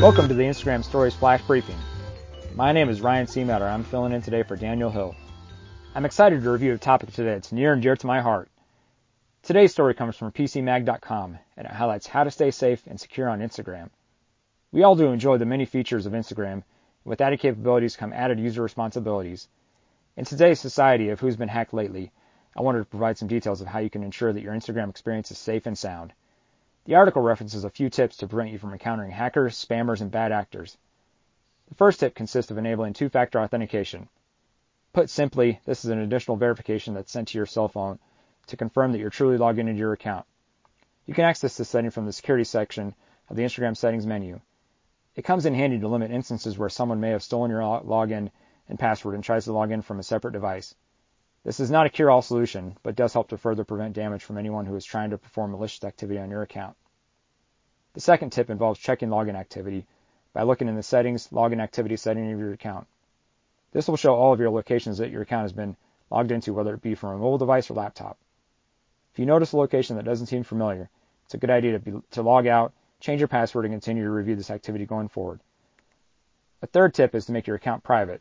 Welcome 0.00 0.28
to 0.28 0.34
the 0.34 0.44
Instagram 0.44 0.82
Stories 0.82 1.14
Flash 1.14 1.42
Briefing. 1.42 1.76
My 2.54 2.72
name 2.72 2.88
is 2.88 3.02
Ryan 3.02 3.26
Seematter. 3.26 3.70
I'm 3.70 3.84
filling 3.84 4.14
in 4.14 4.22
today 4.22 4.42
for 4.42 4.56
Daniel 4.56 4.88
Hill. 4.88 5.14
I'm 5.94 6.06
excited 6.06 6.42
to 6.42 6.50
review 6.50 6.72
a 6.72 6.78
topic 6.78 7.12
today 7.12 7.34
that's 7.34 7.52
near 7.52 7.74
and 7.74 7.82
dear 7.82 7.96
to 7.96 8.06
my 8.06 8.22
heart. 8.22 8.48
Today's 9.42 9.72
story 9.72 9.92
comes 9.92 10.16
from 10.16 10.32
PCMag.com 10.32 11.38
and 11.54 11.66
it 11.66 11.70
highlights 11.70 12.06
how 12.06 12.24
to 12.24 12.30
stay 12.30 12.50
safe 12.50 12.86
and 12.86 12.98
secure 12.98 13.28
on 13.28 13.40
Instagram. 13.40 13.90
We 14.72 14.84
all 14.84 14.96
do 14.96 15.12
enjoy 15.12 15.36
the 15.36 15.44
many 15.44 15.66
features 15.66 16.06
of 16.06 16.14
Instagram, 16.14 16.52
and 16.54 16.64
with 17.04 17.20
added 17.20 17.40
capabilities 17.40 17.94
come 17.94 18.14
added 18.14 18.40
user 18.40 18.62
responsibilities. 18.62 19.48
In 20.16 20.24
today's 20.24 20.60
society 20.60 21.10
of 21.10 21.20
who's 21.20 21.36
been 21.36 21.48
hacked 21.48 21.74
lately, 21.74 22.10
I 22.56 22.62
wanted 22.62 22.78
to 22.78 22.84
provide 22.86 23.18
some 23.18 23.28
details 23.28 23.60
of 23.60 23.66
how 23.66 23.80
you 23.80 23.90
can 23.90 24.02
ensure 24.02 24.32
that 24.32 24.42
your 24.42 24.54
Instagram 24.54 24.88
experience 24.88 25.30
is 25.30 25.36
safe 25.36 25.66
and 25.66 25.76
sound. 25.76 26.14
The 26.86 26.94
article 26.94 27.22
references 27.22 27.64
a 27.64 27.70
few 27.70 27.90
tips 27.90 28.16
to 28.18 28.26
prevent 28.26 28.52
you 28.52 28.58
from 28.58 28.72
encountering 28.72 29.10
hackers, 29.10 29.62
spammers, 29.62 30.00
and 30.00 30.10
bad 30.10 30.32
actors. 30.32 30.78
The 31.68 31.74
first 31.74 32.00
tip 32.00 32.14
consists 32.14 32.50
of 32.50 32.58
enabling 32.58 32.94
two-factor 32.94 33.38
authentication. 33.38 34.08
Put 34.92 35.10
simply, 35.10 35.60
this 35.66 35.84
is 35.84 35.90
an 35.90 36.00
additional 36.00 36.36
verification 36.36 36.94
that's 36.94 37.12
sent 37.12 37.28
to 37.28 37.38
your 37.38 37.46
cell 37.46 37.68
phone 37.68 37.98
to 38.46 38.56
confirm 38.56 38.92
that 38.92 38.98
you're 38.98 39.10
truly 39.10 39.36
logged 39.36 39.58
into 39.58 39.74
your 39.74 39.92
account. 39.92 40.26
You 41.06 41.14
can 41.14 41.24
access 41.24 41.56
this 41.56 41.68
setting 41.68 41.90
from 41.90 42.06
the 42.06 42.12
security 42.12 42.44
section 42.44 42.94
of 43.28 43.36
the 43.36 43.42
Instagram 43.42 43.76
settings 43.76 44.06
menu. 44.06 44.40
It 45.14 45.22
comes 45.22 45.44
in 45.44 45.54
handy 45.54 45.78
to 45.78 45.88
limit 45.88 46.10
instances 46.10 46.56
where 46.56 46.68
someone 46.68 47.00
may 47.00 47.10
have 47.10 47.22
stolen 47.22 47.50
your 47.50 47.60
login 47.60 48.30
and 48.68 48.78
password 48.78 49.14
and 49.14 49.22
tries 49.22 49.44
to 49.44 49.52
log 49.52 49.70
in 49.70 49.82
from 49.82 50.00
a 50.00 50.02
separate 50.02 50.32
device. 50.32 50.74
This 51.42 51.60
is 51.60 51.70
not 51.70 51.86
a 51.86 51.90
cure-all 51.90 52.20
solution, 52.20 52.76
but 52.82 52.96
does 52.96 53.14
help 53.14 53.28
to 53.28 53.38
further 53.38 53.64
prevent 53.64 53.94
damage 53.94 54.22
from 54.22 54.36
anyone 54.36 54.66
who 54.66 54.76
is 54.76 54.84
trying 54.84 55.10
to 55.10 55.18
perform 55.18 55.52
malicious 55.52 55.84
activity 55.84 56.20
on 56.20 56.30
your 56.30 56.42
account. 56.42 56.76
The 57.94 58.00
second 58.00 58.30
tip 58.30 58.50
involves 58.50 58.78
checking 58.78 59.08
login 59.08 59.34
activity 59.34 59.86
by 60.32 60.42
looking 60.42 60.68
in 60.68 60.76
the 60.76 60.82
settings 60.82 61.28
login 61.28 61.60
activity 61.60 61.96
setting 61.96 62.30
of 62.30 62.38
your 62.38 62.52
account. 62.52 62.86
This 63.72 63.88
will 63.88 63.96
show 63.96 64.14
all 64.14 64.32
of 64.32 64.40
your 64.40 64.50
locations 64.50 64.98
that 64.98 65.10
your 65.10 65.22
account 65.22 65.42
has 65.42 65.52
been 65.52 65.76
logged 66.10 66.30
into, 66.30 66.52
whether 66.52 66.74
it 66.74 66.82
be 66.82 66.94
from 66.94 67.14
a 67.14 67.18
mobile 67.18 67.38
device 67.38 67.70
or 67.70 67.74
laptop. 67.74 68.18
If 69.12 69.18
you 69.18 69.26
notice 69.26 69.52
a 69.52 69.56
location 69.56 69.96
that 69.96 70.04
doesn't 70.04 70.26
seem 70.26 70.44
familiar, 70.44 70.88
it's 71.24 71.34
a 71.34 71.38
good 71.38 71.50
idea 71.50 71.72
to, 71.72 71.78
be, 71.78 71.92
to 72.12 72.22
log 72.22 72.46
out, 72.46 72.72
change 73.00 73.20
your 73.20 73.28
password, 73.28 73.64
and 73.64 73.72
continue 73.72 74.04
to 74.04 74.10
review 74.10 74.36
this 74.36 74.50
activity 74.50 74.86
going 74.86 75.08
forward. 75.08 75.40
A 76.62 76.66
third 76.66 76.94
tip 76.94 77.14
is 77.14 77.26
to 77.26 77.32
make 77.32 77.46
your 77.46 77.56
account 77.56 77.82
private. 77.82 78.20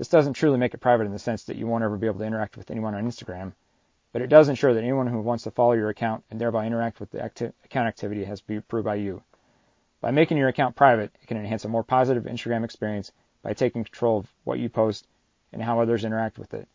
This 0.00 0.08
doesn't 0.08 0.32
truly 0.32 0.56
make 0.56 0.72
it 0.72 0.78
private 0.78 1.04
in 1.04 1.12
the 1.12 1.18
sense 1.18 1.44
that 1.44 1.58
you 1.58 1.66
won't 1.66 1.84
ever 1.84 1.98
be 1.98 2.06
able 2.06 2.20
to 2.20 2.24
interact 2.24 2.56
with 2.56 2.70
anyone 2.70 2.94
on 2.94 3.04
Instagram, 3.04 3.52
but 4.14 4.22
it 4.22 4.28
does 4.28 4.48
ensure 4.48 4.72
that 4.72 4.82
anyone 4.82 5.06
who 5.06 5.20
wants 5.20 5.44
to 5.44 5.50
follow 5.50 5.74
your 5.74 5.90
account 5.90 6.24
and 6.30 6.40
thereby 6.40 6.66
interact 6.66 7.00
with 7.00 7.10
the 7.10 7.22
acti- 7.22 7.52
account 7.66 7.86
activity 7.86 8.24
has 8.24 8.40
to 8.40 8.46
be 8.46 8.56
approved 8.56 8.86
by 8.86 8.94
you. 8.94 9.22
By 10.00 10.10
making 10.10 10.38
your 10.38 10.48
account 10.48 10.74
private, 10.74 11.12
it 11.20 11.26
can 11.26 11.36
enhance 11.36 11.66
a 11.66 11.68
more 11.68 11.84
positive 11.84 12.22
Instagram 12.22 12.64
experience 12.64 13.12
by 13.42 13.52
taking 13.52 13.84
control 13.84 14.20
of 14.20 14.32
what 14.44 14.58
you 14.58 14.70
post 14.70 15.06
and 15.52 15.62
how 15.62 15.82
others 15.82 16.02
interact 16.02 16.38
with 16.38 16.54
it. 16.54 16.66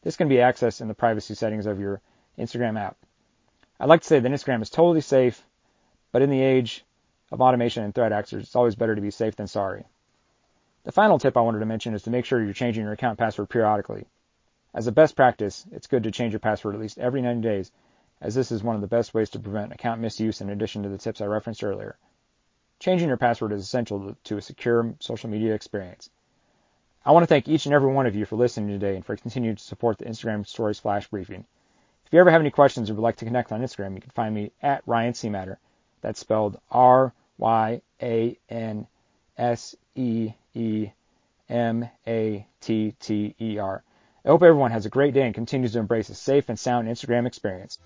This 0.00 0.16
can 0.16 0.28
be 0.28 0.36
accessed 0.36 0.80
in 0.80 0.88
the 0.88 0.94
privacy 0.94 1.34
settings 1.34 1.66
of 1.66 1.80
your 1.80 2.00
Instagram 2.38 2.80
app. 2.80 2.96
I'd 3.78 3.90
like 3.90 4.00
to 4.00 4.06
say 4.06 4.20
that 4.20 4.32
Instagram 4.32 4.62
is 4.62 4.70
totally 4.70 5.02
safe, 5.02 5.46
but 6.12 6.22
in 6.22 6.30
the 6.30 6.40
age 6.40 6.82
of 7.30 7.42
automation 7.42 7.84
and 7.84 7.94
threat 7.94 8.12
actors, 8.12 8.44
it's 8.44 8.56
always 8.56 8.74
better 8.74 8.94
to 8.94 9.02
be 9.02 9.10
safe 9.10 9.36
than 9.36 9.48
sorry. 9.48 9.84
The 10.82 10.92
final 10.92 11.18
tip 11.18 11.36
I 11.36 11.42
wanted 11.42 11.58
to 11.58 11.66
mention 11.66 11.92
is 11.92 12.04
to 12.04 12.10
make 12.10 12.24
sure 12.24 12.42
you're 12.42 12.54
changing 12.54 12.84
your 12.84 12.94
account 12.94 13.18
password 13.18 13.50
periodically. 13.50 14.06
As 14.72 14.86
a 14.86 14.92
best 14.92 15.14
practice, 15.14 15.66
it's 15.72 15.86
good 15.86 16.04
to 16.04 16.10
change 16.10 16.32
your 16.32 16.40
password 16.40 16.74
at 16.74 16.80
least 16.80 16.98
every 16.98 17.20
90 17.20 17.42
days, 17.42 17.70
as 18.20 18.34
this 18.34 18.50
is 18.50 18.62
one 18.62 18.76
of 18.76 18.80
the 18.80 18.86
best 18.86 19.12
ways 19.12 19.28
to 19.30 19.38
prevent 19.38 19.72
account 19.72 20.00
misuse 20.00 20.40
in 20.40 20.48
addition 20.48 20.82
to 20.82 20.88
the 20.88 20.96
tips 20.96 21.20
I 21.20 21.26
referenced 21.26 21.62
earlier. 21.62 21.98
Changing 22.78 23.08
your 23.08 23.18
password 23.18 23.52
is 23.52 23.60
essential 23.60 24.16
to 24.24 24.36
a 24.38 24.42
secure 24.42 24.94
social 25.00 25.28
media 25.28 25.54
experience. 25.54 26.08
I 27.04 27.12
want 27.12 27.24
to 27.24 27.26
thank 27.26 27.46
each 27.46 27.66
and 27.66 27.74
every 27.74 27.92
one 27.92 28.06
of 28.06 28.16
you 28.16 28.24
for 28.24 28.36
listening 28.36 28.68
today 28.68 28.96
and 28.96 29.04
for 29.04 29.16
continuing 29.16 29.56
to 29.56 29.62
support 29.62 29.98
the 29.98 30.06
Instagram 30.06 30.46
Stories 30.46 30.78
Flash 30.78 31.08
Briefing. 31.08 31.44
If 32.06 32.14
you 32.14 32.20
ever 32.20 32.30
have 32.30 32.40
any 32.40 32.50
questions 32.50 32.88
or 32.88 32.94
would 32.94 33.02
like 33.02 33.16
to 33.16 33.26
connect 33.26 33.52
on 33.52 33.60
Instagram, 33.60 33.96
you 33.96 34.00
can 34.00 34.10
find 34.12 34.34
me 34.34 34.52
at 34.62 34.82
Ryan 34.86 35.12
Seematter. 35.12 35.58
That's 36.00 36.20
spelled 36.20 36.58
R 36.70 37.12
Y 37.36 37.82
A 38.00 38.38
N 38.48 38.86
S 39.40 39.74
E 39.94 40.34
E 40.54 40.90
M 41.48 41.88
A 42.06 42.46
T 42.60 42.94
T 43.00 43.34
E 43.40 43.58
R. 43.58 43.82
I 44.24 44.28
hope 44.28 44.42
everyone 44.42 44.70
has 44.70 44.84
a 44.84 44.90
great 44.90 45.14
day 45.14 45.22
and 45.22 45.34
continues 45.34 45.72
to 45.72 45.78
embrace 45.78 46.10
a 46.10 46.14
safe 46.14 46.50
and 46.50 46.58
sound 46.58 46.88
Instagram 46.88 47.26
experience. 47.26 47.78